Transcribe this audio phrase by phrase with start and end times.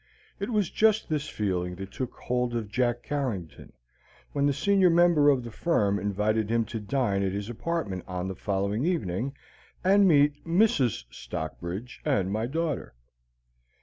[0.39, 3.71] It was just this feeling that took hold of Jack Carrington
[4.31, 8.27] when the senior member of the firm invited him to dine at his apartment on
[8.27, 9.35] the following evening
[9.83, 11.03] and meet "Mrs.
[11.11, 12.95] Stockbridge and my daughter."